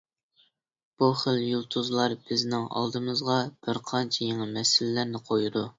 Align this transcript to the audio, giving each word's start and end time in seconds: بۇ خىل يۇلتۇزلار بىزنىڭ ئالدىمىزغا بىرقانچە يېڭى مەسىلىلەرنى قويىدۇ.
بۇ 1.03 1.09
خىل 1.23 1.37
يۇلتۇزلار 1.49 2.17
بىزنىڭ 2.31 2.67
ئالدىمىزغا 2.81 3.37
بىرقانچە 3.69 4.29
يېڭى 4.31 4.53
مەسىلىلەرنى 4.59 5.29
قويىدۇ. 5.31 5.67